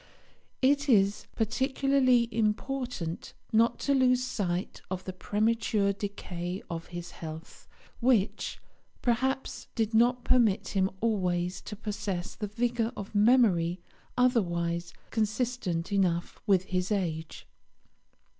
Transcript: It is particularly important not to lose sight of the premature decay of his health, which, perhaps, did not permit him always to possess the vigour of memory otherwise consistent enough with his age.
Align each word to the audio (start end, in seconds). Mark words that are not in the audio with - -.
It 0.63 0.89
is 0.89 1.27
particularly 1.35 2.27
important 2.35 3.35
not 3.53 3.77
to 3.81 3.93
lose 3.93 4.23
sight 4.23 4.81
of 4.89 5.03
the 5.03 5.13
premature 5.13 5.93
decay 5.93 6.63
of 6.71 6.87
his 6.87 7.11
health, 7.11 7.67
which, 7.99 8.59
perhaps, 9.03 9.67
did 9.75 9.93
not 9.93 10.23
permit 10.23 10.69
him 10.69 10.89
always 11.01 11.61
to 11.61 11.75
possess 11.75 12.33
the 12.33 12.47
vigour 12.47 12.91
of 12.97 13.13
memory 13.13 13.79
otherwise 14.17 14.91
consistent 15.11 15.91
enough 15.91 16.41
with 16.47 16.63
his 16.63 16.91
age. 16.91 17.45